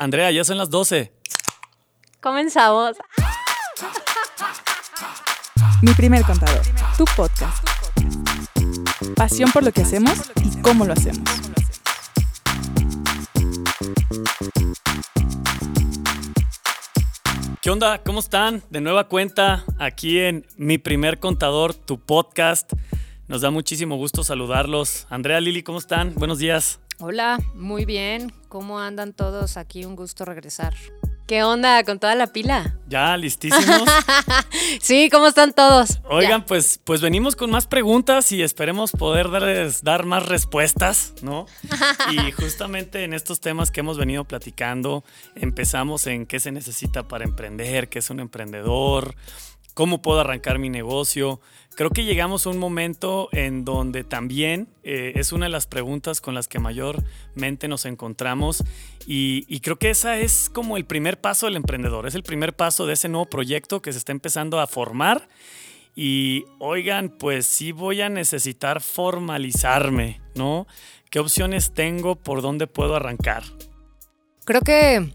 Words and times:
Andrea, 0.00 0.30
ya 0.30 0.44
son 0.44 0.56
las 0.56 0.70
12. 0.70 1.12
Comenzamos. 2.22 2.96
Mi 5.82 5.92
primer 5.92 6.22
contador, 6.22 6.62
tu 6.96 7.04
podcast. 7.14 7.62
Pasión 9.14 9.52
por 9.52 9.62
lo 9.62 9.72
que 9.72 9.82
hacemos 9.82 10.32
y 10.42 10.62
cómo 10.62 10.86
lo 10.86 10.94
hacemos. 10.94 11.20
¿Qué 17.60 17.68
onda? 17.68 18.02
¿Cómo 18.02 18.20
están? 18.20 18.62
De 18.70 18.80
nueva 18.80 19.06
cuenta 19.06 19.66
aquí 19.78 20.18
en 20.18 20.46
Mi 20.56 20.78
primer 20.78 21.18
contador, 21.18 21.74
tu 21.74 22.00
podcast. 22.00 22.72
Nos 23.30 23.42
da 23.42 23.52
muchísimo 23.52 23.94
gusto 23.94 24.24
saludarlos. 24.24 25.06
Andrea, 25.08 25.40
Lili, 25.40 25.62
¿cómo 25.62 25.78
están? 25.78 26.16
Buenos 26.16 26.40
días. 26.40 26.80
Hola, 26.98 27.38
muy 27.54 27.84
bien. 27.84 28.32
¿Cómo 28.48 28.80
andan 28.80 29.12
todos? 29.12 29.56
Aquí 29.56 29.84
un 29.84 29.94
gusto 29.94 30.24
regresar. 30.24 30.74
¿Qué 31.28 31.44
onda 31.44 31.84
con 31.84 32.00
toda 32.00 32.16
la 32.16 32.26
pila? 32.26 32.76
Ya, 32.88 33.16
listísimos. 33.16 33.88
sí, 34.80 35.08
¿cómo 35.12 35.28
están 35.28 35.52
todos? 35.52 36.00
Oigan, 36.10 36.44
pues, 36.44 36.80
pues 36.82 37.00
venimos 37.02 37.36
con 37.36 37.52
más 37.52 37.68
preguntas 37.68 38.32
y 38.32 38.42
esperemos 38.42 38.90
poder 38.90 39.30
darles, 39.30 39.84
dar 39.84 40.06
más 40.06 40.26
respuestas, 40.26 41.14
¿no? 41.22 41.46
y 42.10 42.32
justamente 42.32 43.04
en 43.04 43.14
estos 43.14 43.38
temas 43.38 43.70
que 43.70 43.78
hemos 43.78 43.96
venido 43.96 44.24
platicando, 44.24 45.04
empezamos 45.36 46.08
en 46.08 46.26
qué 46.26 46.40
se 46.40 46.50
necesita 46.50 47.06
para 47.06 47.22
emprender, 47.22 47.88
qué 47.88 48.00
es 48.00 48.10
un 48.10 48.18
emprendedor, 48.18 49.14
cómo 49.80 50.02
puedo 50.02 50.20
arrancar 50.20 50.58
mi 50.58 50.68
negocio. 50.68 51.40
Creo 51.74 51.88
que 51.88 52.04
llegamos 52.04 52.44
a 52.44 52.50
un 52.50 52.58
momento 52.58 53.30
en 53.32 53.64
donde 53.64 54.04
también 54.04 54.68
eh, 54.82 55.12
es 55.14 55.32
una 55.32 55.46
de 55.46 55.52
las 55.52 55.66
preguntas 55.66 56.20
con 56.20 56.34
las 56.34 56.48
que 56.48 56.58
mayormente 56.58 57.66
nos 57.66 57.86
encontramos 57.86 58.62
y, 59.06 59.46
y, 59.48 59.60
creo 59.60 59.78
que 59.78 59.88
esa 59.88 60.18
es 60.18 60.50
como 60.50 60.76
el 60.76 60.84
primer 60.84 61.18
paso 61.18 61.46
del 61.46 61.56
emprendedor, 61.56 62.06
es 62.06 62.14
el 62.14 62.22
primer 62.22 62.54
paso 62.54 62.84
de 62.84 62.92
ese 62.92 63.08
nuevo 63.08 63.24
proyecto 63.24 63.80
que 63.80 63.90
se 63.92 63.96
está 63.96 64.12
empezando 64.12 64.60
a 64.60 64.66
formar 64.66 65.26
y 65.96 66.44
oigan, 66.58 67.08
pues 67.08 67.46
sí 67.46 67.72
voy 67.72 68.02
a 68.02 68.10
necesitar 68.10 68.82
formalizarme, 68.82 70.20
¿no? 70.34 70.66
¿Qué 71.08 71.20
opciones 71.20 71.72
tengo? 71.72 72.16
¿Por 72.16 72.42
dónde 72.42 72.66
puedo 72.66 72.96
arrancar? 72.96 73.44
Creo 74.44 74.60
que 74.60 75.14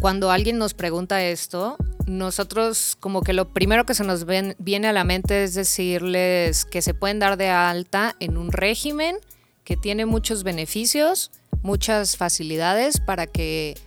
cuando 0.00 0.30
alguien 0.30 0.58
nos 0.58 0.74
pregunta 0.74 1.24
esto, 1.24 1.76
nosotros 2.06 2.96
como 3.00 3.22
que 3.22 3.32
lo 3.32 3.48
primero 3.48 3.86
que 3.86 3.94
se 3.94 4.04
nos 4.04 4.26
viene 4.26 4.88
a 4.88 4.92
la 4.92 5.04
mente 5.04 5.44
es 5.44 5.54
decirles 5.54 6.64
que 6.64 6.82
se 6.82 6.94
pueden 6.94 7.18
dar 7.18 7.36
de 7.36 7.48
alta 7.48 8.16
en 8.20 8.36
un 8.36 8.52
régimen 8.52 9.16
que 9.64 9.76
tiene 9.76 10.06
muchos 10.06 10.42
beneficios, 10.42 11.30
muchas 11.62 12.16
facilidades 12.16 13.00
para 13.00 13.26
que 13.26 13.78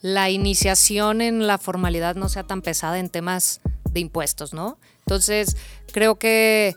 la 0.00 0.30
iniciación 0.30 1.20
en 1.20 1.46
la 1.46 1.58
formalidad 1.58 2.14
no 2.16 2.28
sea 2.28 2.44
tan 2.44 2.62
pesada 2.62 2.98
en 2.98 3.10
temas 3.10 3.60
de 3.90 4.00
impuestos, 4.00 4.54
¿no? 4.54 4.78
Entonces, 5.00 5.56
creo 5.92 6.18
que 6.18 6.74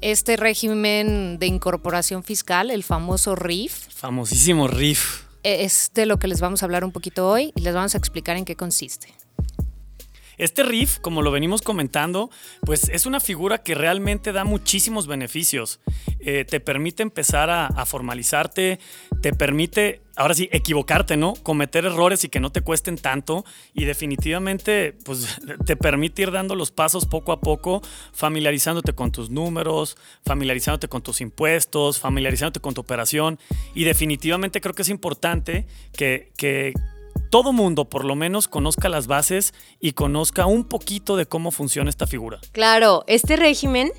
este 0.00 0.36
régimen 0.36 1.38
de 1.38 1.46
incorporación 1.46 2.22
fiscal, 2.22 2.70
el 2.70 2.82
famoso 2.82 3.34
RIF. 3.36 3.88
Famosísimo 3.88 4.68
RIF 4.68 5.24
es 5.44 5.90
de 5.94 6.06
lo 6.06 6.18
que 6.18 6.26
les 6.26 6.40
vamos 6.40 6.62
a 6.62 6.66
hablar 6.66 6.84
un 6.84 6.92
poquito 6.92 7.28
hoy 7.28 7.52
y 7.54 7.60
les 7.60 7.74
vamos 7.74 7.94
a 7.94 7.98
explicar 7.98 8.36
en 8.36 8.44
qué 8.44 8.56
consiste. 8.56 9.14
Este 10.38 10.62
RIF, 10.62 10.98
como 10.98 11.22
lo 11.22 11.30
venimos 11.30 11.62
comentando, 11.62 12.30
pues 12.62 12.88
es 12.88 13.06
una 13.06 13.20
figura 13.20 13.58
que 13.58 13.74
realmente 13.74 14.32
da 14.32 14.44
muchísimos 14.44 15.06
beneficios. 15.06 15.80
Eh, 16.20 16.44
te 16.44 16.60
permite 16.60 17.02
empezar 17.02 17.50
a, 17.50 17.86
formalizarte, 17.86 18.78
te 19.20 19.32
permite, 19.32 20.00
ahora 20.16 20.34
sí, 20.34 20.48
equivocarte, 20.52 21.16
¿no? 21.16 21.34
Cometer 21.42 21.84
errores 21.84 22.24
y 22.24 22.28
que 22.28 22.40
no 22.40 22.50
te 22.50 22.62
cuesten 22.62 22.96
tanto. 22.96 23.44
Y 23.74 23.84
definitivamente, 23.84 24.96
pues 25.04 25.38
te 25.66 25.76
permite 25.76 26.22
ir 26.22 26.32
dando 26.32 26.54
los 26.54 26.70
pasos 26.70 27.06
poco 27.06 27.32
a 27.32 27.40
poco, 27.40 27.82
familiarizándote 28.12 28.94
con 28.94 29.12
tus 29.12 29.30
números, 29.30 29.96
familiarizándote 30.24 30.88
con 30.88 31.02
tus 31.02 31.20
impuestos, 31.20 32.00
familiarizándote 32.00 32.60
con 32.60 32.74
tu 32.74 32.80
operación. 32.80 33.38
Y 33.74 33.84
definitivamente 33.84 34.60
creo 34.60 34.74
que 34.74 34.82
es 34.82 34.88
importante 34.88 35.66
que 35.92 36.74
todo 37.34 37.52
mundo 37.52 37.86
por 37.86 38.04
lo 38.04 38.14
menos 38.14 38.46
conozca 38.46 38.88
las 38.88 39.08
bases 39.08 39.54
y 39.80 39.94
conozca 39.94 40.46
un 40.46 40.62
poquito 40.62 41.16
de 41.16 41.26
cómo 41.26 41.50
funciona 41.50 41.90
esta 41.90 42.06
figura. 42.06 42.38
Claro, 42.52 43.02
este 43.08 43.34
régimen 43.34 43.90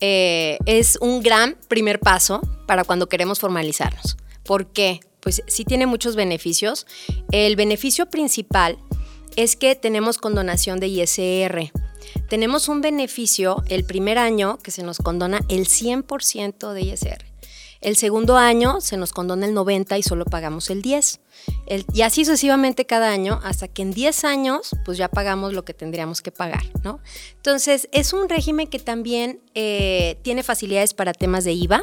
eh, 0.00 0.56
es 0.64 0.96
un 1.02 1.22
gran 1.22 1.58
primer 1.68 2.00
paso 2.00 2.40
para 2.66 2.84
cuando 2.84 3.06
queremos 3.06 3.40
formalizarnos. 3.40 4.16
¿Por 4.42 4.68
qué? 4.68 5.00
Pues 5.20 5.42
sí 5.48 5.66
tiene 5.66 5.84
muchos 5.84 6.16
beneficios. 6.16 6.86
El 7.30 7.56
beneficio 7.56 8.06
principal 8.06 8.78
es 9.36 9.56
que 9.56 9.76
tenemos 9.76 10.16
condonación 10.16 10.80
de 10.80 10.86
ISR. 10.88 11.70
Tenemos 12.30 12.70
un 12.70 12.80
beneficio 12.80 13.62
el 13.68 13.84
primer 13.84 14.16
año 14.16 14.56
que 14.62 14.70
se 14.70 14.82
nos 14.82 14.96
condona 14.96 15.40
el 15.50 15.66
100% 15.66 16.72
de 16.72 16.80
ISR. 16.80 17.27
El 17.80 17.96
segundo 17.96 18.36
año 18.36 18.80
se 18.80 18.96
nos 18.96 19.12
condona 19.12 19.46
el 19.46 19.54
90 19.54 19.98
y 19.98 20.02
solo 20.02 20.24
pagamos 20.24 20.68
el 20.70 20.82
10. 20.82 21.20
El, 21.66 21.84
y 21.92 22.02
así 22.02 22.24
sucesivamente 22.24 22.86
cada 22.86 23.10
año, 23.10 23.40
hasta 23.44 23.68
que 23.68 23.82
en 23.82 23.92
10 23.92 24.24
años, 24.24 24.70
pues 24.84 24.98
ya 24.98 25.08
pagamos 25.08 25.52
lo 25.52 25.64
que 25.64 25.74
tendríamos 25.74 26.20
que 26.20 26.32
pagar, 26.32 26.64
¿no? 26.82 27.00
Entonces, 27.36 27.88
es 27.92 28.12
un 28.12 28.28
régimen 28.28 28.66
que 28.66 28.80
también 28.80 29.40
eh, 29.54 30.18
tiene 30.22 30.42
facilidades 30.42 30.92
para 30.94 31.12
temas 31.12 31.44
de 31.44 31.52
IVA. 31.52 31.82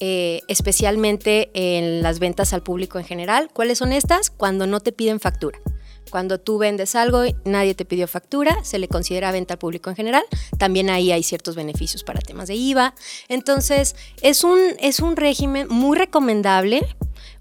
Eh, 0.00 0.42
especialmente 0.48 1.50
en 1.54 2.02
las 2.02 2.18
ventas 2.18 2.52
al 2.52 2.64
público 2.64 2.98
en 2.98 3.04
general. 3.04 3.48
¿Cuáles 3.52 3.78
son 3.78 3.92
estas? 3.92 4.28
Cuando 4.28 4.66
no 4.66 4.80
te 4.80 4.90
piden 4.90 5.20
factura. 5.20 5.60
Cuando 6.10 6.38
tú 6.38 6.58
vendes 6.58 6.94
algo 6.94 7.24
y 7.24 7.34
nadie 7.44 7.74
te 7.74 7.84
pidió 7.84 8.06
factura, 8.06 8.62
se 8.62 8.78
le 8.78 8.88
considera 8.88 9.32
venta 9.32 9.54
al 9.54 9.58
público 9.58 9.90
en 9.90 9.96
general. 9.96 10.22
También 10.58 10.90
ahí 10.90 11.12
hay 11.12 11.22
ciertos 11.22 11.56
beneficios 11.56 12.04
para 12.04 12.20
temas 12.20 12.48
de 12.48 12.54
IVA. 12.54 12.94
Entonces, 13.28 13.96
es 14.22 14.44
un, 14.44 14.58
es 14.78 15.00
un 15.00 15.16
régimen 15.16 15.66
muy 15.68 15.98
recomendable, 15.98 16.82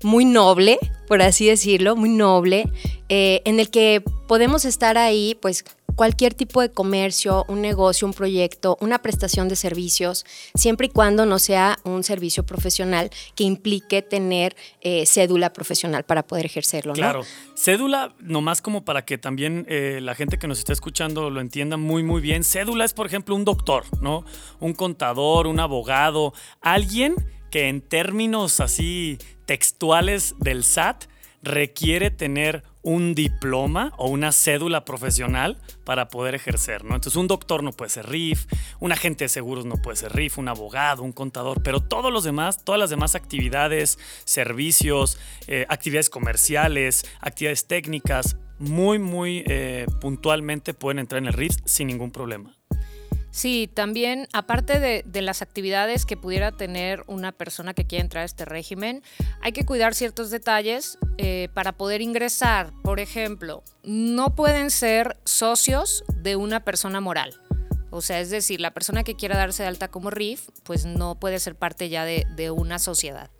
muy 0.03 0.25
noble, 0.25 0.79
por 1.07 1.22
así 1.22 1.47
decirlo, 1.47 1.96
muy 1.96 2.09
noble, 2.09 2.69
eh, 3.09 3.41
en 3.46 3.59
el 3.59 3.69
que 3.69 4.03
podemos 4.28 4.66
estar 4.66 4.97
ahí, 4.97 5.38
pues 5.41 5.63
cualquier 5.95 6.33
tipo 6.33 6.61
de 6.61 6.71
comercio, 6.71 7.45
un 7.47 7.61
negocio, 7.61 8.07
un 8.07 8.13
proyecto, 8.13 8.77
una 8.81 9.01
prestación 9.01 9.47
de 9.47 9.55
servicios, 9.55 10.25
siempre 10.55 10.87
y 10.87 10.89
cuando 10.89 11.25
no 11.25 11.39
sea 11.39 11.79
un 11.83 12.03
servicio 12.03 12.45
profesional 12.45 13.09
que 13.35 13.43
implique 13.43 14.01
tener 14.01 14.55
eh, 14.81 15.05
cédula 15.05 15.53
profesional 15.53 16.03
para 16.03 16.23
poder 16.23 16.45
ejercerlo. 16.45 16.93
Claro, 16.93 17.23
cédula, 17.55 18.13
nomás 18.19 18.61
como 18.61 18.83
para 18.85 19.05
que 19.05 19.17
también 19.17 19.65
eh, 19.69 19.99
la 20.01 20.15
gente 20.15 20.37
que 20.37 20.47
nos 20.47 20.59
está 20.59 20.73
escuchando 20.73 21.29
lo 21.29 21.41
entienda 21.41 21.77
muy, 21.77 22.03
muy 22.03 22.21
bien. 22.21 22.43
Cédula 22.43 22.85
es, 22.85 22.93
por 22.93 23.05
ejemplo, 23.05 23.35
un 23.35 23.45
doctor, 23.45 23.85
¿no? 24.01 24.25
Un 24.59 24.73
contador, 24.73 25.47
un 25.47 25.59
abogado, 25.59 26.33
alguien 26.61 27.15
que 27.51 27.69
en 27.69 27.81
términos 27.81 28.59
así 28.59 29.19
textuales 29.45 30.35
del 30.39 30.63
SAT 30.63 31.05
requiere 31.43 32.09
tener 32.09 32.63
un 32.83 33.16
diploma 33.16 33.94
o 33.97 34.09
una 34.09 34.31
cédula 34.31 34.85
profesional 34.85 35.57
para 35.85 36.09
poder 36.09 36.35
ejercer, 36.35 36.83
¿no? 36.83 36.95
Entonces 36.95 37.16
un 37.16 37.27
doctor 37.27 37.63
no 37.63 37.71
puede 37.71 37.89
ser 37.89 38.07
RIF, 38.07 38.45
un 38.79 38.91
agente 38.91 39.25
de 39.25 39.29
seguros 39.29 39.66
no 39.66 39.77
puede 39.77 39.97
ser 39.97 40.13
RIF, 40.13 40.38
un 40.38 40.49
abogado, 40.49 41.01
un 41.01 41.13
contador, 41.13 41.63
pero 41.63 41.79
todos 41.79 42.11
los 42.11 42.23
demás, 42.23 42.63
todas 42.63 42.79
las 42.79 42.89
demás 42.89 43.16
actividades, 43.16 43.97
servicios, 44.25 45.17
eh, 45.47 45.66
actividades 45.69 46.09
comerciales, 46.09 47.05
actividades 47.21 47.67
técnicas, 47.67 48.38
muy, 48.59 49.00
muy 49.00 49.44
eh, 49.47 49.88
puntualmente 50.00 50.73
pueden 50.73 51.00
entrar 51.00 51.21
en 51.21 51.27
el 51.27 51.33
RIF 51.33 51.55
sin 51.65 51.88
ningún 51.88 52.11
problema. 52.11 52.55
Sí, 53.33 53.67
también, 53.73 54.27
aparte 54.31 54.79
de, 54.79 55.21
las 55.23 55.41
actividades 55.41 56.05
que 56.05 56.16
pudiera 56.16 56.51
tener 56.51 57.03
una 57.07 57.31
persona 57.31 57.73
que 57.73 57.88
quiera 57.88 58.03
entrar 58.03 58.21
a 58.21 58.25
este 58.25 58.45
régimen, 58.45 59.01
hay 59.41 59.53
que 59.53 59.66
cuidar 59.66 59.95
ciertos 59.95 60.29
detalles 60.29 60.99
eh, 61.17 61.49
para 61.55 61.71
poder 61.71 62.03
ingresar. 62.03 62.71
Por 62.83 62.99
ejemplo, 62.99 63.63
no 63.81 64.35
pueden 64.35 64.69
ser 64.69 65.18
socios 65.25 66.03
de 66.15 66.35
una 66.35 66.63
persona 66.63 67.01
moral. 67.01 67.33
O 67.89 68.01
sea, 68.01 68.19
es 68.19 68.30
decir, 68.30 68.62
la 68.62 68.71
persona 68.71 69.03
que 69.03 69.15
quiera 69.15 69.35
darse 69.35 69.63
de 69.63 69.69
alta 69.69 69.88
como 69.88 70.12
RIF, 70.12 70.50
pues 70.62 70.85
no 70.85 71.15
puede 71.15 71.39
ser 71.39 71.56
parte 71.56 71.89
ya 71.89 72.06
de, 72.06 72.51
una 72.51 72.77
sociedad. 72.77 73.31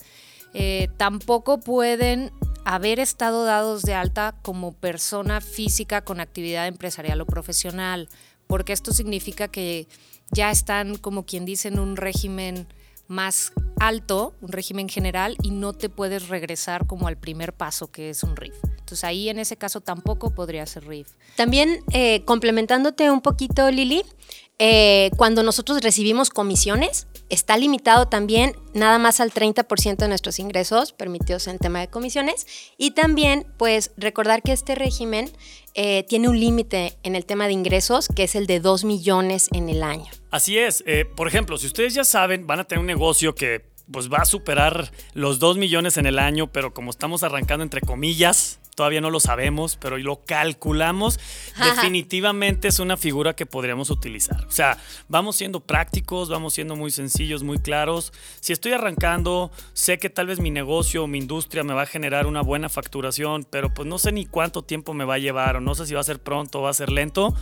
Eh, 0.56 0.90
tampoco 0.98 1.60
pueden 1.60 2.32
haber 2.66 3.00
estado 3.00 3.46
dados 3.46 3.84
de 3.84 3.94
alta 3.94 4.34
como 4.42 4.72
persona 4.74 5.40
física 5.40 6.04
con 6.04 6.20
actividad 6.20 6.66
empresarial 6.66 7.22
o 7.22 7.28
profesional 7.28 8.10
porque 8.54 8.72
esto 8.72 8.94
significa 8.94 9.48
que 9.48 9.88
ya 10.30 10.52
están, 10.52 11.00
como 11.00 11.26
quien 11.26 11.44
dice, 11.44 11.70
en 11.70 11.80
un 11.80 11.96
régimen 11.96 12.68
más 13.08 13.52
alto, 13.80 14.36
un 14.42 14.52
régimen 14.52 14.90
general, 14.90 15.38
y 15.42 15.50
no 15.50 15.74
te 15.74 15.90
puedes 15.90 16.28
regresar 16.28 16.86
como 16.86 17.08
al 17.08 17.18
primer 17.18 17.54
paso, 17.54 17.90
que 17.90 18.12
es 18.12 18.22
un 18.22 18.36
RIF. 18.36 18.54
Entonces 18.64 19.06
ahí 19.06 19.28
en 19.28 19.40
ese 19.40 19.58
caso 19.58 19.82
tampoco 19.82 20.36
podría 20.36 20.68
ser 20.68 20.88
RIF. 20.88 21.08
También 21.36 21.80
eh, 21.94 22.24
complementándote 22.26 23.10
un 23.10 23.22
poquito, 23.22 23.72
Lili, 23.72 24.04
Eh, 24.60 25.10
cuando 25.18 25.44
nosotros 25.44 25.82
recibimos 25.82 26.30
comisiones, 26.30 27.08
está 27.30 27.58
limitado 27.58 28.08
también 28.08 28.56
nada 28.74 29.00
más 29.00 29.20
al 29.20 29.32
30% 29.32 29.98
de 29.98 30.08
nuestros 30.08 30.40
ingresos 30.40 30.94
permitidos 30.94 31.48
en 31.48 31.58
tema 31.58 31.80
de 31.80 31.88
comisiones. 31.88 32.46
Y 32.78 32.92
también, 32.92 33.48
pues, 33.58 33.92
recordar 33.98 34.42
que 34.42 34.52
este 34.52 34.76
régimen 34.76 35.32
eh, 35.74 36.06
tiene 36.08 36.30
un 36.30 36.40
límite 36.40 36.98
en 37.04 37.16
el 37.16 37.26
tema 37.26 37.48
de 37.48 37.54
ingresos, 37.54 38.08
que 38.16 38.24
es 38.24 38.36
el 38.36 38.46
de 38.46 38.60
2 38.60 38.84
millones 38.84 39.50
en 39.54 39.70
el 39.70 39.82
año. 39.82 40.12
Así 40.30 40.58
es. 40.58 40.84
Eh, 40.86 41.06
por 41.06 41.28
ejemplo, 41.28 41.58
si 41.58 41.68
ustedes 41.68 41.94
ya 41.94 42.04
saben, 42.04 42.46
van 42.46 42.60
a 42.60 42.64
tener 42.66 42.80
un 42.80 42.88
negocio 42.88 43.34
que 43.34 43.74
pues 43.92 44.12
va 44.12 44.20
a 44.20 44.26
superar 44.26 44.92
los 45.14 45.40
2 45.40 45.58
millones 45.58 45.98
en 45.98 46.06
el 46.06 46.20
año, 46.20 46.52
pero 46.52 46.74
como 46.74 46.90
estamos 46.90 47.24
arrancando 47.24 47.64
entre 47.64 47.82
comillas, 47.82 48.60
todavía 48.76 49.02
no 49.02 49.10
lo 49.10 49.20
sabemos, 49.20 49.78
pero 49.78 49.98
lo 49.98 50.22
calculamos, 50.26 51.20
definitivamente 51.64 52.68
es 52.68 52.80
una 52.80 52.98
figura 52.98 53.36
que 53.36 53.46
podríamos 53.46 53.90
utilizar. 53.90 54.46
O 54.46 54.52
sea, 54.52 54.78
vamos 55.08 55.36
siendo 55.36 55.60
prácticos, 55.60 56.30
vamos 56.30 56.54
siendo 56.54 56.76
muy 56.76 56.92
sencillos, 56.92 57.44
muy 57.44 57.60
claros. 57.60 58.14
Si 58.40 58.54
estoy 58.54 58.74
arrancando, 58.74 59.52
sé 59.74 59.98
que 59.98 60.10
tal 60.10 60.28
vez 60.28 60.40
mi 60.40 60.52
negocio 60.52 61.04
o 61.04 61.08
mi 61.08 61.18
industria 61.18 61.64
me 61.64 61.74
va 61.74 61.84
a 61.84 61.88
generar 61.88 62.28
una 62.28 62.42
buena 62.42 62.70
facturación, 62.70 63.46
pero 63.50 63.74
pues 63.74 63.88
no 63.88 63.98
sé 64.00 64.12
ni 64.12 64.26
cuánto 64.26 64.64
tiempo 64.64 64.94
me 64.94 65.06
va 65.06 65.16
a 65.16 65.20
llevar 65.20 65.58
o 65.58 65.62
no 65.62 65.76
sé 65.76 65.86
si 65.86 65.94
va 65.94 66.02
a 66.02 66.04
ser 66.04 66.20
pronto 66.20 66.60
o 66.60 66.64
va 66.64 66.70
a 66.70 66.74
ser 66.74 66.92
lento 66.92 67.34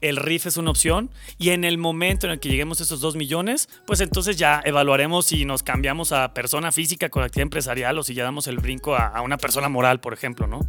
el 0.00 0.16
RIF 0.16 0.46
es 0.46 0.56
una 0.56 0.70
opción 0.70 1.10
y 1.38 1.50
en 1.50 1.64
el 1.64 1.78
momento 1.78 2.26
en 2.26 2.32
el 2.32 2.40
que 2.40 2.48
lleguemos 2.48 2.80
a 2.80 2.84
esos 2.84 3.00
2 3.00 3.16
millones, 3.16 3.68
pues 3.86 4.00
entonces 4.00 4.36
ya 4.36 4.60
evaluaremos 4.64 5.26
si 5.26 5.44
nos 5.44 5.62
cambiamos 5.62 6.12
a 6.12 6.32
persona 6.34 6.72
física 6.72 7.08
con 7.08 7.22
actividad 7.22 7.44
empresarial 7.44 7.98
o 7.98 8.02
si 8.02 8.14
ya 8.14 8.24
damos 8.24 8.46
el 8.46 8.58
brinco 8.58 8.96
a, 8.96 9.20
una 9.22 9.36
persona 9.36 9.68
moral, 9.68 10.00
por 10.00 10.14
ejemplo, 10.14 10.46
¿no? 10.46 10.60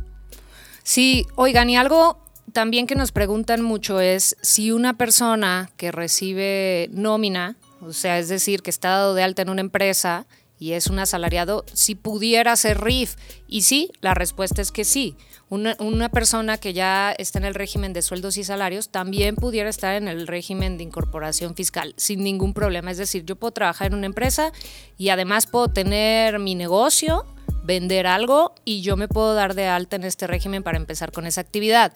Sí, 0.84 1.26
oigan, 1.36 1.70
y 1.70 1.78
algo 1.78 2.20
también 2.54 2.88
que 2.88 2.96
nos 2.96 3.12
preguntan 3.12 3.62
mucho 3.62 4.00
es 4.00 4.36
si 4.42 4.72
una 4.72 4.98
persona 4.98 5.70
que 5.78 5.92
recibe 5.92 6.90
nómina, 6.92 7.56
o 7.82 7.94
sea, 7.94 8.20
es 8.20 8.30
decir, 8.30 8.62
que 8.62 8.70
está 8.70 8.90
dado 8.90 9.16
de 9.16 9.24
alta 9.24 9.42
en 9.42 9.50
una 9.50 9.62
empresa 9.62 10.28
y 10.62 10.74
es 10.74 10.86
un 10.86 11.00
asalariado, 11.00 11.66
si 11.74 11.96
pudiera 11.96 12.52
hacer 12.52 12.80
RIF. 12.82 13.16
Y 13.48 13.64
sí, 13.64 13.92
la 14.00 14.14
respuesta 14.14 14.62
es 14.62 14.72
que 14.72 14.84
sí. 14.86 15.18
Una, 15.50 16.10
persona 16.10 16.58
que 16.58 16.72
ya 16.72 17.16
está 17.18 17.40
en 17.40 17.46
el 17.46 17.56
régimen 17.56 17.94
de 17.94 18.04
sueldos 18.04 18.38
y 18.38 18.44
salarios 18.44 18.90
también 18.90 19.36
pudiera 19.36 19.72
estar 19.72 19.96
en 19.96 20.08
el 20.08 20.28
régimen 20.28 20.78
de 20.78 20.84
incorporación 20.84 21.56
fiscal 21.56 21.96
sin 21.98 22.24
ningún 22.24 22.54
problema. 22.54 22.92
Es 22.92 23.00
decir, 23.00 23.26
yo 23.26 23.38
puedo 23.38 23.54
trabajar 23.54 23.88
en 23.88 23.96
una 23.96 24.06
empresa 24.06 24.52
y 25.00 25.10
además 25.10 25.48
puedo 25.48 25.68
tener 25.70 26.38
mi 26.38 26.54
negocio, 26.54 27.26
vender 27.64 28.06
algo 28.06 28.54
y 28.64 28.82
yo 28.82 28.98
me 28.98 29.08
puedo 29.08 29.34
dar 29.34 29.56
de 29.56 29.66
alta 29.66 29.96
en 29.96 30.04
este 30.04 30.28
régimen 30.28 30.62
para 30.62 30.78
empezar 30.78 31.12
con 31.12 31.26
esa 31.26 31.42
actividad. 31.42 31.92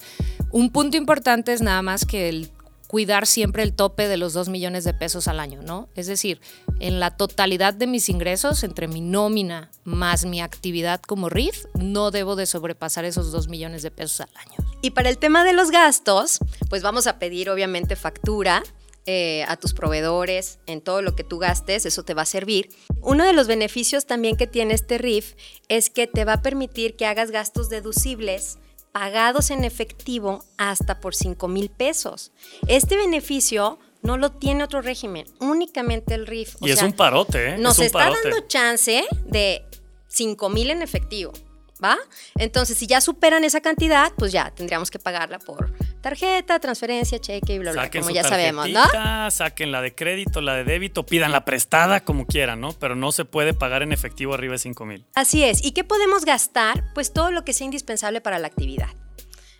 Un 0.50 0.72
punto 0.72 0.96
importante 0.96 1.52
es 1.52 1.62
nada 1.62 1.82
más 1.82 2.04
que 2.04 2.28
el 2.28 2.50
cuidar 2.86 3.26
siempre 3.26 3.62
el 3.62 3.72
tope 3.72 4.08
de 4.08 4.16
los 4.16 4.32
2 4.32 4.48
millones 4.48 4.84
de 4.84 4.94
pesos 4.94 5.28
al 5.28 5.40
año, 5.40 5.62
¿no? 5.62 5.88
Es 5.94 6.06
decir, 6.06 6.40
en 6.80 7.00
la 7.00 7.16
totalidad 7.16 7.74
de 7.74 7.86
mis 7.86 8.08
ingresos, 8.08 8.62
entre 8.64 8.88
mi 8.88 9.00
nómina 9.00 9.70
más 9.84 10.24
mi 10.24 10.40
actividad 10.40 11.00
como 11.00 11.28
RIF, 11.28 11.66
no 11.74 12.10
debo 12.10 12.36
de 12.36 12.46
sobrepasar 12.46 13.04
esos 13.04 13.32
2 13.32 13.48
millones 13.48 13.82
de 13.82 13.90
pesos 13.90 14.20
al 14.20 14.36
año. 14.36 14.70
Y 14.82 14.90
para 14.90 15.08
el 15.08 15.18
tema 15.18 15.44
de 15.44 15.52
los 15.52 15.70
gastos, 15.70 16.38
pues 16.68 16.82
vamos 16.82 17.06
a 17.06 17.18
pedir 17.18 17.50
obviamente 17.50 17.96
factura. 17.96 18.62
Eh, 19.08 19.44
a 19.46 19.56
tus 19.56 19.72
proveedores 19.72 20.58
en 20.66 20.80
todo 20.80 21.00
lo 21.00 21.14
que 21.14 21.22
tú 21.22 21.38
gastes, 21.38 21.86
eso 21.86 22.02
te 22.02 22.12
va 22.12 22.22
a 22.22 22.26
servir. 22.26 22.70
Uno 23.02 23.24
de 23.24 23.34
los 23.34 23.46
beneficios 23.46 24.04
también 24.04 24.36
que 24.36 24.48
tiene 24.48 24.74
este 24.74 24.98
RIF 24.98 25.34
es 25.68 25.90
que 25.90 26.08
te 26.08 26.24
va 26.24 26.32
a 26.32 26.42
permitir 26.42 26.96
que 26.96 27.06
hagas 27.06 27.30
gastos 27.30 27.68
deducibles 27.68 28.58
pagados 28.98 29.50
en 29.50 29.64
efectivo 29.64 30.42
hasta 30.56 31.00
por 31.00 31.14
5 31.14 31.48
mil 31.48 31.68
pesos. 31.68 32.32
Este 32.66 32.96
beneficio 32.96 33.78
no 34.00 34.16
lo 34.16 34.32
tiene 34.32 34.64
otro 34.64 34.80
régimen, 34.80 35.26
únicamente 35.38 36.14
el 36.14 36.26
RIF. 36.26 36.56
y 36.62 36.70
es 36.70 36.80
un 36.80 36.94
parote, 36.94 37.50
¿eh? 37.50 37.58
Nos 37.58 37.78
está 37.78 38.10
dando 38.10 38.40
chance 38.48 39.04
de 39.26 39.66
5 40.08 40.48
mil 40.48 40.70
en 40.70 40.80
efectivo. 40.80 41.34
¿va? 41.82 41.98
Entonces, 42.36 42.78
si 42.78 42.86
ya 42.86 43.02
superan 43.02 43.44
esa 43.44 43.60
cantidad, 43.60 44.12
pues 44.16 44.32
ya 44.32 44.50
tendríamos 44.54 44.90
que 44.90 44.98
pagarla 44.98 45.38
por 45.40 45.72
tarjeta, 46.06 46.60
transferencia, 46.60 47.20
cheque 47.20 47.54
y 47.54 47.58
bla, 47.58 47.72
bla, 47.72 47.90
como 47.90 48.10
ya 48.10 48.22
sabemos, 48.22 48.68
¿no? 48.70 48.80
Saquen 49.32 49.72
la 49.72 49.82
de 49.82 49.92
crédito, 49.92 50.40
la 50.40 50.54
de 50.54 50.62
débito, 50.62 51.04
pidan 51.04 51.32
la 51.32 51.44
prestada 51.44 52.04
como 52.04 52.26
quieran, 52.26 52.60
¿no? 52.60 52.72
Pero 52.74 52.94
no 52.94 53.10
se 53.10 53.24
puede 53.24 53.54
pagar 53.54 53.82
en 53.82 53.90
efectivo 53.90 54.32
arriba 54.32 54.52
de 54.52 54.58
5 54.58 54.86
mil. 54.86 55.04
Así 55.16 55.42
es. 55.42 55.64
¿Y 55.64 55.72
qué 55.72 55.82
podemos 55.82 56.24
gastar? 56.24 56.84
Pues 56.94 57.12
todo 57.12 57.32
lo 57.32 57.44
que 57.44 57.52
sea 57.52 57.64
indispensable 57.64 58.20
para 58.20 58.38
la 58.38 58.46
actividad. 58.46 58.90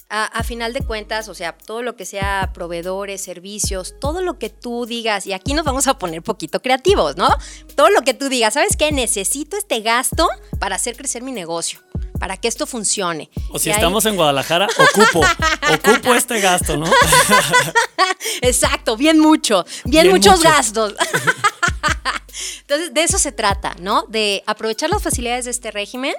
A, 0.08 0.44
final 0.44 0.72
de 0.72 0.82
cuentas, 0.82 1.28
o 1.28 1.34
sea, 1.34 1.58
todo 1.58 1.82
lo 1.82 1.96
que 1.96 2.04
sea 2.04 2.52
proveedores, 2.54 3.20
servicios, 3.20 3.96
todo 4.00 4.22
lo 4.22 4.38
que 4.38 4.48
tú 4.48 4.86
digas, 4.86 5.26
y 5.26 5.32
aquí 5.32 5.52
nos 5.52 5.64
vamos 5.64 5.88
a 5.88 5.98
poner 5.98 6.22
poquito 6.22 6.62
creativos, 6.62 7.16
¿no? 7.16 7.28
Todo 7.74 7.90
lo 7.90 8.02
que 8.02 8.14
tú 8.14 8.28
digas, 8.28 8.54
¿sabes 8.54 8.76
qué? 8.76 8.92
Necesito 8.92 9.56
este 9.56 9.80
gasto 9.80 10.28
para 10.60 10.76
hacer 10.76 10.96
crecer 10.96 11.24
mi 11.24 11.32
negocio 11.32 11.80
para 12.18 12.36
que 12.36 12.48
esto 12.48 12.66
funcione. 12.66 13.30
O 13.50 13.58
si 13.58 13.70
estamos 13.70 14.06
en 14.06 14.16
Guadalajara, 14.16 14.66
ocupo, 14.66 15.26
ocupo 15.72 16.14
este 16.14 16.40
gasto, 16.40 16.76
¿no? 16.76 16.86
Exacto, 18.42 18.96
bien 18.96 19.18
mucho, 19.18 19.64
bien, 19.84 20.10
muchos 20.10 20.42
gastos. 20.42 20.94
Entonces, 22.60 22.92
de 22.92 23.02
eso 23.02 23.18
se 23.18 23.32
trata, 23.32 23.74
¿no? 23.80 24.04
De 24.08 24.42
aprovechar 24.46 24.90
las 24.90 25.02
facilidades 25.02 25.44
de 25.44 25.50
este 25.52 25.70
régimen 25.70 26.14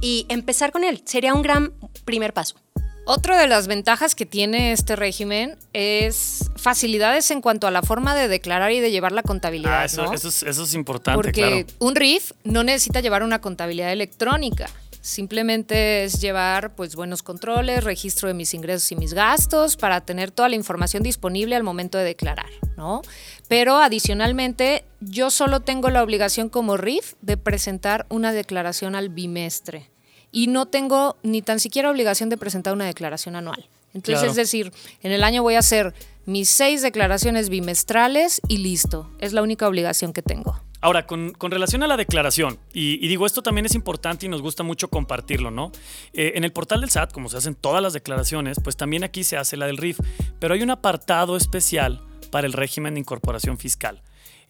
y 0.00 0.26
empezar 0.28 0.72
con 0.72 0.84
él. 0.84 1.02
Sería 1.04 1.34
un 1.34 1.42
gran 1.42 1.72
primer 2.04 2.32
paso. 2.32 2.56
Otra 3.06 3.38
de 3.38 3.46
las 3.46 3.66
ventajas 3.66 4.14
que 4.14 4.24
tiene 4.24 4.72
este 4.72 4.96
régimen 4.96 5.58
es 5.74 6.50
facilidades 6.56 7.30
en 7.30 7.42
cuanto 7.42 7.66
a 7.66 7.70
la 7.70 7.82
forma 7.82 8.14
de 8.14 8.28
declarar 8.28 8.72
y 8.72 8.80
de 8.80 8.90
llevar 8.90 9.12
la 9.12 9.22
contabilidad. 9.22 9.82
Ah, 9.82 9.84
eso, 9.84 10.10
es, 10.14 10.74
importante. 10.74 11.16
Porque 11.16 11.66
un 11.80 11.94
RIF 11.94 12.32
no 12.44 12.64
necesita 12.64 13.00
llevar 13.00 13.22
una 13.22 13.42
contabilidad 13.42 13.92
electrónica. 13.92 14.70
Simplemente 15.04 16.04
es 16.04 16.18
llevar 16.22 16.74
pues 16.74 16.96
buenos 16.96 17.22
controles, 17.22 17.84
registro 17.84 18.26
de 18.26 18.32
mis 18.32 18.54
ingresos 18.54 18.90
y 18.90 18.96
mis 18.96 19.12
gastos 19.12 19.76
para 19.76 20.00
tener 20.00 20.30
toda 20.30 20.48
la 20.48 20.56
información 20.56 21.02
disponible 21.02 21.54
al 21.54 21.62
momento 21.62 21.98
de 21.98 22.04
declarar, 22.04 22.48
¿no? 22.78 23.02
Pero 23.46 23.76
adicionalmente, 23.76 24.86
yo 25.00 25.28
solo 25.28 25.60
tengo 25.60 25.90
la 25.90 26.02
obligación 26.02 26.48
como 26.48 26.78
RIF 26.78 27.16
de 27.20 27.36
presentar 27.36 28.06
una 28.08 28.32
declaración 28.32 28.94
al 28.94 29.10
bimestre 29.10 29.90
y 30.32 30.46
no 30.46 30.64
tengo 30.64 31.18
ni 31.22 31.42
tan 31.42 31.60
siquiera 31.60 31.90
obligación 31.90 32.30
de 32.30 32.38
presentar 32.38 32.72
una 32.72 32.86
declaración 32.86 33.36
anual. 33.36 33.68
Entonces, 33.92 34.30
es 34.30 34.36
decir, 34.36 34.72
en 35.02 35.12
el 35.12 35.22
año 35.22 35.42
voy 35.42 35.56
a 35.56 35.58
hacer 35.58 35.92
mis 36.24 36.48
seis 36.48 36.80
declaraciones 36.80 37.50
bimestrales 37.50 38.40
y 38.48 38.56
listo. 38.56 39.10
Es 39.18 39.34
la 39.34 39.42
única 39.42 39.68
obligación 39.68 40.14
que 40.14 40.22
tengo. 40.22 40.58
Ahora, 40.84 41.06
con, 41.06 41.32
relación 41.40 41.82
a 41.82 41.86
la 41.86 41.96
declaración, 41.96 42.58
y, 42.74 43.08
digo, 43.08 43.24
esto 43.24 43.40
también 43.40 43.64
es 43.64 43.74
importante 43.74 44.26
y 44.26 44.28
nos 44.28 44.42
gusta 44.42 44.62
mucho 44.62 44.90
compartirlo, 44.90 45.50
¿no? 45.50 45.72
Eh, 46.12 46.32
en 46.34 46.44
el 46.44 46.52
portal 46.52 46.82
del 46.82 46.90
SAT, 46.90 47.10
como 47.10 47.30
se 47.30 47.38
hacen 47.38 47.54
todas 47.54 47.82
las 47.82 47.94
declaraciones, 47.94 48.58
pues 48.62 48.76
también 48.76 49.02
aquí 49.02 49.24
se 49.24 49.38
hace 49.38 49.56
la 49.56 49.64
del 49.64 49.78
RIF, 49.78 49.98
pero 50.38 50.52
hay 50.52 50.60
un 50.60 50.68
apartado 50.68 51.38
especial 51.38 52.02
para 52.30 52.46
el 52.46 52.52
régimen 52.52 52.92
de 52.92 53.00
incorporación 53.00 53.56
fiscal. 53.56 54.02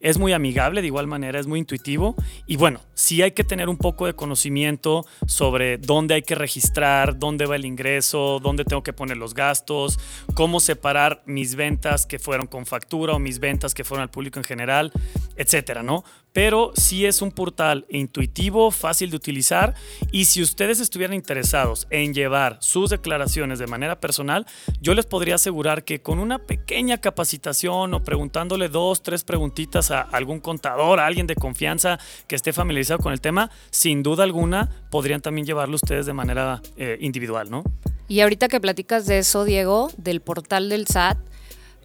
Es 0.05 0.19
muy 0.19 0.35
amigable, 0.35 0.83
de 0.83 0.89
igual 0.89 1.07
manera 1.07 1.41
es 1.41 1.47
muy 1.47 1.59
intuitivo 1.59 2.15
y 2.47 2.59
bueno, 2.59 2.83
sí 2.93 3.23
hay 3.23 3.31
que 3.31 3.43
tener 3.43 3.71
un 3.71 3.79
poco 3.79 4.05
de 4.05 4.13
conocimiento 4.13 5.07
sobre 5.27 5.79
dónde 5.79 6.13
hay 6.13 6.21
que 6.21 6.35
registrar, 6.35 7.19
dónde 7.19 7.47
va 7.47 7.57
el 7.57 7.65
ingreso, 7.65 8.39
dónde 8.39 8.67
tengo 8.67 8.83
que 8.83 8.93
poner 8.93 9.17
los 9.17 9.33
gastos, 9.33 9.99
cómo 10.35 10.61
separar 10.61 11.23
mis 11.25 11.55
ventas 11.55 12.05
que 12.05 12.19
fueron 12.19 12.49
con 12.49 12.67
factura 12.67 13.15
o 13.15 13.19
mis 13.19 13.39
ventas 13.39 13.73
que 13.73 13.83
fueron 13.83 14.03
al 14.03 14.11
público 14.11 14.39
en 14.39 14.45
general, 14.45 14.93
etcétera, 15.37 15.83
¿no? 15.83 16.05
pero 16.35 16.73
sí 16.75 17.07
es 17.07 17.23
un 17.23 17.31
portal 17.31 17.87
intuitivo, 17.89 18.73
fácil 18.73 19.11
de 19.11 19.17
utilizar 19.17 19.75
y 20.11 20.25
si 20.27 20.43
ustedes 20.43 20.81
estuvieran 20.81 21.15
interesados 21.15 21.87
en 21.91 22.13
llevar 22.13 22.59
sus 22.61 22.91
declaraciones 22.91 23.61
de 23.61 23.69
manera 23.69 24.01
personal, 24.01 24.45
yo 24.81 24.95
les 24.95 25.07
podría 25.07 25.37
asegurar 25.37 25.85
que 25.85 26.03
con 26.03 26.19
una 26.19 26.41
pequeña 26.41 26.99
capacitación 26.99 27.95
o 27.95 28.03
preguntándole 28.03 28.69
dos, 28.69 29.03
tres 29.03 29.23
preguntitas 29.23 29.93
a 29.93 29.94
algún 30.01 30.41
contador, 30.41 31.01
a 31.01 31.07
alguien 31.07 31.27
de 31.27 31.35
confianza 31.35 31.99
que 32.27 32.37
esté 32.37 32.53
familiarizado 32.53 32.99
con 33.01 33.13
el 33.13 33.21
tema, 33.21 33.51
sin 33.71 34.03
duda 34.03 34.25
alguna 34.25 34.71
podrían 34.91 35.21
también 35.21 35.47
llevarlo 35.47 35.77
ustedes 35.77 36.07
de 36.07 36.13
manera 36.13 36.63
eh, 36.77 36.99
individual, 37.01 37.51
¿no? 37.51 37.65
Y 38.09 38.21
ahorita 38.21 38.49
que 38.49 38.61
platicas 38.61 39.07
de 39.07 39.19
eso, 39.19 39.45
Diego, 39.45 39.91
del 39.97 40.21
portal 40.21 40.69
del 40.69 40.87
SAT, 40.87 41.19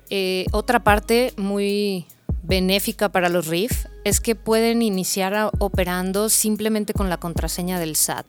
eh, 0.09 0.45
otra 0.51 0.83
parte 0.83 1.33
muy 1.37 2.05
benéfica 2.43 3.09
para 3.09 3.29
los 3.29 3.47
RIF 3.47 3.85
es 4.03 4.19
que 4.19 4.35
pueden 4.35 4.81
iniciar 4.81 5.51
operando 5.59 6.29
simplemente 6.29 6.93
con 6.93 7.09
la 7.09 7.17
contraseña 7.17 7.79
del 7.79 7.95
SAT. 7.95 8.25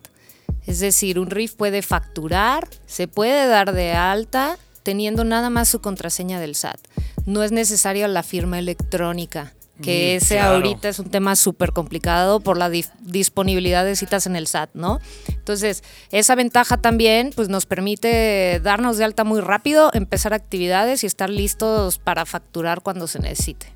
Es 0.67 0.81
decir, 0.81 1.19
un 1.19 1.31
RIF 1.31 1.55
puede 1.55 1.83
facturar, 1.83 2.69
se 2.87 3.09
puede 3.09 3.47
dar 3.47 3.73
de 3.73 3.93
alta 3.93 4.59
teniendo 4.83 5.25
nada 5.25 5.51
más 5.51 5.69
su 5.69 5.81
contraseña 5.81 6.39
del 6.39 6.55
SAT. 6.55 6.81
No 7.27 7.43
es 7.43 7.53
necesaria 7.53 8.09
la 8.09 8.23
firma 8.23 8.59
electrónica, 8.59 9.53
que 9.83 10.15
mm, 10.15 10.17
ese 10.23 10.41
ahorita 10.41 10.89
es 10.89 10.99
un 10.99 11.11
tema 11.11 11.37
súper 11.37 11.73
complicado 11.73 12.41
por 12.41 12.57
la 12.57 12.71
disponibilidad 12.71 13.85
de 13.85 13.97
citas 13.97 14.27
en 14.27 14.37
el 14.37 14.47
SAT, 14.47 14.71
¿no? 14.75 15.01
Entonces, 15.29 15.83
esa 16.11 16.35
ventaja 16.35 16.77
también 16.77 17.33
pues, 17.35 17.49
nos 17.49 17.67
permite 17.67 18.61
darnos 18.61 18.99
de 18.99 19.05
alta 19.05 19.25
muy 19.25 19.41
rápido, 19.41 19.91
empezar 19.93 20.35
actividades 20.35 21.05
y 21.05 21.07
estar 21.07 21.31
listos 21.31 21.99
para 21.99 22.27
facturar 22.27 22.83
cuando 22.83 23.07
se 23.07 23.19
necesite. 23.19 23.73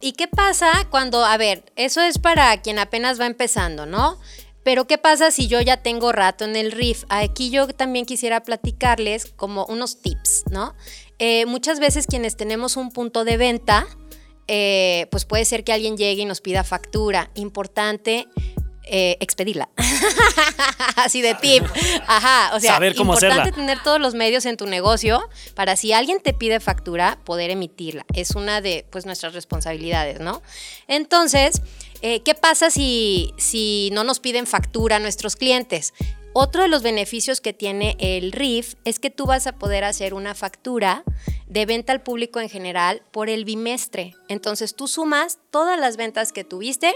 ¿Y 0.00 0.12
qué 0.12 0.26
pasa 0.26 0.68
cuando, 0.90 1.24
a 1.24 1.36
ver, 1.36 1.64
eso 1.76 2.00
es 2.00 2.18
para 2.18 2.60
quien 2.60 2.80
apenas 2.80 3.20
va 3.20 3.26
empezando, 3.26 3.86
¿no? 3.86 4.18
Pero 4.64 4.86
¿qué 4.86 4.98
pasa 4.98 5.30
si 5.30 5.48
yo 5.48 5.60
ya 5.60 5.76
tengo 5.76 6.12
rato 6.12 6.44
en 6.44 6.56
el 6.56 6.72
RIF? 6.72 7.04
Aquí 7.08 7.50
yo 7.50 7.66
también 7.68 8.06
quisiera 8.06 8.42
platicarles 8.42 9.26
como 9.36 9.64
unos 9.66 10.00
tips, 10.00 10.44
¿no? 10.50 10.74
Eh, 11.18 11.46
muchas 11.46 11.80
veces 11.80 12.06
quienes 12.06 12.36
tenemos 12.36 12.76
un 12.76 12.90
punto 12.90 13.24
de 13.24 13.36
venta, 13.36 13.86
eh, 14.48 15.06
pues 15.10 15.24
puede 15.24 15.44
ser 15.44 15.64
que 15.64 15.72
alguien 15.72 15.96
llegue 15.96 16.22
y 16.22 16.24
nos 16.24 16.40
pida 16.40 16.64
factura. 16.64 17.30
Importante 17.34 18.28
eh, 18.84 19.16
expedirla. 19.20 19.68
Así 20.96 21.22
de 21.22 21.34
tip. 21.34 21.64
Ajá. 22.06 22.54
O 22.54 22.60
sea, 22.60 22.74
Saber 22.74 22.96
cómo 22.96 23.14
importante 23.14 23.52
tener 23.52 23.82
todos 23.82 24.00
los 24.00 24.14
medios 24.14 24.44
en 24.44 24.56
tu 24.56 24.66
negocio 24.66 25.28
para 25.54 25.76
si 25.76 25.92
alguien 25.92 26.20
te 26.20 26.32
pide 26.32 26.58
factura, 26.58 27.18
poder 27.24 27.50
emitirla. 27.50 28.04
Es 28.12 28.32
una 28.32 28.60
de 28.60 28.84
pues, 28.90 29.06
nuestras 29.06 29.34
responsabilidades, 29.34 30.20
¿no? 30.20 30.42
Entonces, 30.88 31.62
eh, 32.02 32.20
¿qué 32.22 32.34
pasa 32.34 32.70
si, 32.70 33.32
si 33.38 33.90
no 33.92 34.02
nos 34.02 34.18
piden 34.18 34.46
factura 34.46 34.96
a 34.96 34.98
nuestros 34.98 35.36
clientes? 35.36 35.94
Otro 36.34 36.62
de 36.62 36.68
los 36.68 36.82
beneficios 36.82 37.42
que 37.42 37.52
tiene 37.52 37.96
el 37.98 38.32
RIF 38.32 38.74
es 38.84 38.98
que 38.98 39.10
tú 39.10 39.26
vas 39.26 39.46
a 39.46 39.52
poder 39.52 39.84
hacer 39.84 40.14
una 40.14 40.34
factura 40.34 41.04
de 41.46 41.66
venta 41.66 41.92
al 41.92 42.02
público 42.02 42.40
en 42.40 42.48
general 42.48 43.02
por 43.10 43.28
el 43.28 43.44
bimestre. 43.44 44.14
Entonces 44.28 44.74
tú 44.74 44.88
sumas 44.88 45.38
todas 45.50 45.78
las 45.78 45.98
ventas 45.98 46.32
que 46.32 46.42
tuviste 46.42 46.94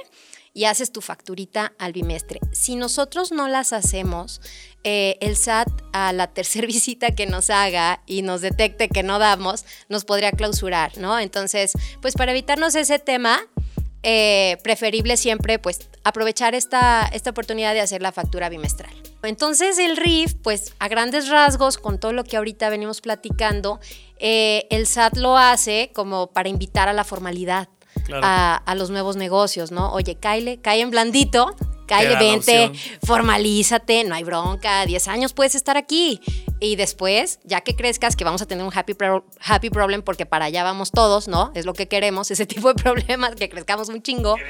y 0.55 0.64
haces 0.64 0.90
tu 0.90 1.02
facturita 1.02 1.75
al 1.78 1.93
bimestre. 1.93 2.40
Si 2.52 2.76
nosotros 2.76 3.31
no 3.31 3.47
las 3.47 3.75
hacemos, 3.75 4.40
eh, 4.85 5.19
el 5.21 5.37
SAT 5.37 5.69
a 5.93 6.14
la 6.14 6.28
tercera 6.28 6.66
visita 6.69 7.11
que 7.11 7.26
nos 7.26 7.50
haga 7.50 8.02
y 8.07 8.23
nos 8.23 8.40
detecte 8.40 8.88
que 8.88 9.02
no 9.02 9.19
damos, 9.19 9.66
nos 9.90 10.07
podría 10.07 10.33
clausurar, 10.33 10.97
¿no? 10.97 11.19
Entonces, 11.19 11.73
pues 12.00 12.14
para 12.14 12.33
evitarnos 12.33 12.75
ese 12.75 12.99
tema, 12.99 13.47
eh, 14.03 14.59
preferible 14.62 15.17
siempre 15.17 15.59
pues 15.59 15.81
aprovechar 16.05 16.55
esta, 16.55 17.09
esta 17.12 17.31
oportunidad 17.31 17.75
de 17.75 17.81
hacer 17.81 18.03
la 18.03 18.12
factura 18.12 18.49
bimestral. 18.49 18.93
Entonces 19.23 19.79
el 19.79 19.97
RIF, 19.97 20.35
pues 20.43 20.75
a 20.79 20.88
grandes 20.88 21.29
rasgos, 21.29 21.79
con 21.79 21.99
todo 21.99 22.12
lo 22.12 22.25
que 22.25 22.37
ahorita 22.37 22.69
venimos 22.69 23.00
platicando, 23.00 23.81
eh, 24.19 24.67
el 24.71 24.87
SAT 24.87 25.17
lo 25.17 25.37
hace 25.37 25.91
como 25.95 26.29
para 26.29 26.49
invitar 26.49 26.88
a 26.88 26.93
la 26.93 27.05
formalidad 27.05 27.69
a, 28.23 28.75
los 28.76 28.91
nuevos 28.91 29.17
negocios, 29.17 29.73
¿no? 29.73 29.93
Oye, 29.93 30.17
Kyle, 30.17 30.61
cae 30.61 30.81
en 30.81 30.91
blandito, 30.91 31.55
Kyle, 31.87 32.16
vente, 32.19 32.73
formalízate, 33.05 34.05
no 34.05 34.14
hay 34.14 34.25
bronca, 34.25 34.87
10 34.87 35.09
años 35.09 35.33
puedes 35.33 35.55
estar 35.55 35.76
aquí. 35.76 36.21
Y 36.59 36.76
después, 36.76 37.38
ya 37.45 37.61
que 37.61 37.76
crezcas, 37.76 38.16
que 38.16 38.25
vamos 38.25 38.43
a 38.43 38.47
tener 38.47 38.64
un 38.64 38.73
happy, 38.75 38.95
happy 39.40 39.71
problem, 39.71 40.02
porque 40.02 40.26
para 40.26 40.47
allá 40.47 40.64
vamos 40.64 40.90
todos, 40.90 41.28
¿no? 41.28 41.52
Es 41.55 41.66
lo 41.66 41.75
que 41.75 41.87
queremos, 41.87 42.31
ese 42.31 42.47
tipo 42.47 42.73
de 42.73 42.83
problemas, 42.83 43.37
que 43.37 43.49
crezcamos 43.49 43.88
un 43.88 44.02
chingo. 44.02 44.37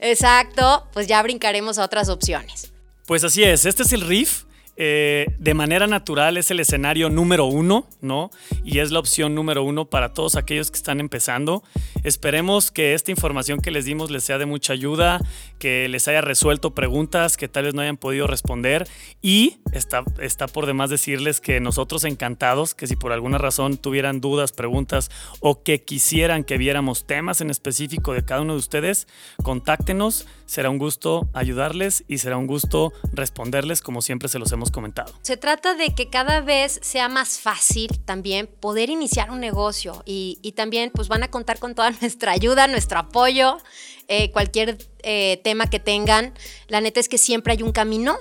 Exacto, 0.00 0.88
pues 0.92 1.06
ya 1.06 1.22
brincaremos 1.22 1.78
a 1.78 1.84
otras 1.84 2.08
opciones. 2.08 2.72
Pues 3.06 3.24
así 3.24 3.42
es, 3.42 3.66
este 3.66 3.82
es 3.82 3.92
el 3.92 4.00
riff 4.00 4.44
eh, 4.76 5.26
de 5.38 5.54
manera 5.54 5.86
natural 5.86 6.36
es 6.36 6.50
el 6.50 6.60
escenario 6.60 7.08
número 7.10 7.44
uno, 7.44 7.86
¿no? 8.00 8.30
Y 8.64 8.80
es 8.80 8.90
la 8.90 8.98
opción 8.98 9.34
número 9.34 9.62
uno 9.62 9.84
para 9.84 10.12
todos 10.12 10.36
aquellos 10.36 10.70
que 10.70 10.76
están 10.76 11.00
empezando. 11.00 11.62
Esperemos 12.02 12.70
que 12.70 12.94
esta 12.94 13.10
información 13.10 13.60
que 13.60 13.70
les 13.70 13.84
dimos 13.84 14.10
les 14.10 14.24
sea 14.24 14.38
de 14.38 14.46
mucha 14.46 14.72
ayuda, 14.72 15.20
que 15.58 15.88
les 15.88 16.08
haya 16.08 16.20
resuelto 16.20 16.74
preguntas 16.74 17.36
que 17.36 17.48
tal 17.48 17.64
vez 17.64 17.74
no 17.74 17.82
hayan 17.82 17.96
podido 17.96 18.26
responder 18.26 18.88
y 19.22 19.58
está, 19.72 20.04
está 20.20 20.46
por 20.46 20.66
demás 20.66 20.90
decirles 20.90 21.40
que 21.40 21.60
nosotros 21.60 22.04
encantados, 22.04 22.74
que 22.74 22.86
si 22.86 22.96
por 22.96 23.12
alguna 23.12 23.38
razón 23.38 23.76
tuvieran 23.76 24.20
dudas, 24.20 24.52
preguntas 24.52 25.10
o 25.40 25.62
que 25.62 25.82
quisieran 25.82 26.44
que 26.44 26.58
viéramos 26.58 27.06
temas 27.06 27.40
en 27.40 27.50
específico 27.50 28.12
de 28.12 28.24
cada 28.24 28.42
uno 28.42 28.54
de 28.54 28.58
ustedes, 28.58 29.06
contáctenos, 29.42 30.26
será 30.46 30.70
un 30.70 30.78
gusto 30.78 31.28
ayudarles 31.32 32.04
y 32.08 32.18
será 32.18 32.36
un 32.36 32.46
gusto 32.46 32.92
responderles 33.12 33.80
como 33.80 34.02
siempre 34.02 34.28
se 34.28 34.38
los 34.38 34.52
hemos 34.52 34.63
comentado. 34.70 35.12
Se 35.22 35.36
trata 35.36 35.74
de 35.74 35.94
que 35.94 36.08
cada 36.08 36.40
vez 36.40 36.78
sea 36.82 37.08
más 37.08 37.38
fácil 37.38 37.98
también 38.04 38.46
poder 38.46 38.90
iniciar 38.90 39.30
un 39.30 39.40
negocio 39.40 40.02
y, 40.06 40.52
también 40.56 40.90
pues 40.94 41.08
van 41.08 41.22
a 41.22 41.28
contar 41.28 41.58
con 41.58 41.74
toda 41.74 41.90
nuestra 42.00 42.32
ayuda, 42.32 42.66
nuestro 42.66 42.98
apoyo, 42.98 43.58
eh, 44.08 44.30
cualquier 44.30 44.78
eh, 45.02 45.40
tema 45.42 45.68
que 45.68 45.80
tengan. 45.80 46.34
La 46.68 46.80
neta 46.80 47.00
es 47.00 47.08
que 47.08 47.18
siempre 47.18 47.52
hay 47.52 47.62
un 47.62 47.72
camino 47.72 48.16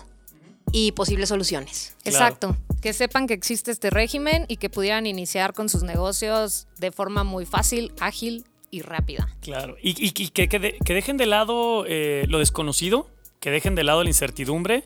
y 0.71 0.91
posibles 0.93 1.29
soluciones. 1.29 1.95
Exacto. 2.03 2.57
Que 2.81 2.93
sepan 2.93 3.27
que 3.27 3.33
existe 3.33 3.71
este 3.71 3.89
régimen 3.89 4.45
y 4.49 4.57
que 4.57 4.69
pudieran 4.69 5.05
iniciar 5.05 5.53
con 5.53 5.69
sus 5.69 5.83
negocios 5.83 6.67
de 6.79 6.91
forma 6.91 7.23
muy 7.23 7.45
fácil, 7.45 7.93
ágil 7.99 8.45
y 8.71 8.81
rápida. 8.81 9.29
Claro. 9.41 9.77
Y, 9.81 10.11
que, 10.11 10.49
que, 10.49 10.93
dejen 10.93 11.15
de 11.17 11.27
lado 11.27 11.85
eh, 11.87 12.25
lo 12.27 12.39
desconocido, 12.39 13.07
que 13.39 13.51
dejen 13.51 13.75
de 13.75 13.83
lado 13.83 14.03
la 14.03 14.09
incertidumbre 14.09 14.83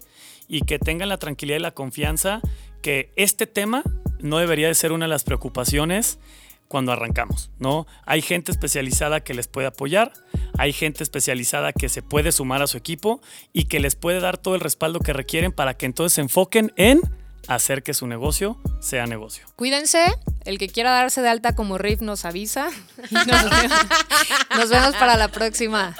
y 0.47 0.61
que 0.61 0.79
tengan 0.79 1.09
la 1.09 1.17
tranquilidad 1.17 1.59
y 1.59 1.61
la 1.61 1.71
confianza 1.71 2.41
que 2.81 3.11
este 3.15 3.47
tema 3.47 3.83
no 4.19 4.37
debería 4.37 4.67
de 4.67 4.75
ser 4.75 4.91
una 4.91 5.05
de 5.05 5.09
las 5.09 5.23
preocupaciones 5.23 6.19
cuando 6.67 6.91
arrancamos, 6.91 7.49
¿no? 7.59 7.87
Hay 8.05 8.21
gente 8.21 8.51
especializada 8.51 9.21
que 9.21 9.33
les 9.33 9.47
puede 9.47 9.67
apoyar, 9.67 10.11
hay 10.57 10.73
gente 10.73 11.03
especializada 11.03 11.71
que 11.71 11.89
se 11.89 12.01
puede 12.01 12.31
sumar 12.31 12.61
a 12.61 12.67
su 12.67 12.77
equipo 12.77 13.21
y 13.53 13.65
que 13.65 13.79
les 13.79 13.95
puede 13.95 14.19
dar 14.19 14.37
todo 14.37 14.55
el 14.55 14.61
respaldo 14.61 14.99
que 14.99 15.13
requieren 15.13 15.51
para 15.51 15.75
que 15.75 15.85
entonces 15.85 16.13
se 16.13 16.21
enfoquen 16.21 16.73
en 16.75 17.01
hacer 17.47 17.83
que 17.83 17.93
su 17.93 18.07
negocio 18.07 18.57
sea 18.79 19.05
negocio. 19.07 19.45
Cuídense, 19.55 20.05
el 20.45 20.57
que 20.57 20.67
quiera 20.67 20.91
darse 20.91 21.21
de 21.21 21.29
alta 21.29 21.55
como 21.55 21.77
Riff 21.77 22.01
nos 22.01 22.25
avisa. 22.25 22.69
Nos 24.57 24.69
vemos, 24.69 24.95
para 24.95 25.17
la 25.17 25.27
próxima. 25.27 25.95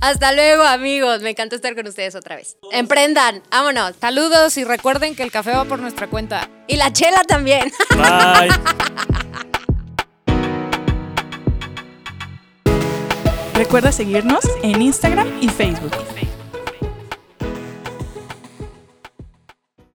Hasta 0.00 0.32
luego, 0.32 0.62
amigos. 0.62 1.22
Me 1.22 1.30
encanta 1.30 1.56
estar 1.56 1.74
con 1.74 1.86
ustedes 1.86 2.14
otra 2.14 2.36
vez. 2.36 2.56
Emprendan, 2.72 3.42
vámonos. 3.50 3.94
Saludos 4.00 4.56
y 4.58 4.64
recuerden 4.64 5.14
que 5.14 5.22
el 5.22 5.30
café 5.30 5.52
va 5.52 5.64
por 5.64 5.78
nuestra 5.78 6.08
cuenta. 6.08 6.48
Y 6.66 6.76
la 6.76 6.92
chela 6.92 7.24
también. 7.24 7.72
Bye. 7.90 8.50
Recuerda 13.54 13.90
seguirnos 13.90 14.44
en 14.62 14.82
Instagram 14.82 15.38
y 15.40 15.48
Facebook. 15.48 15.92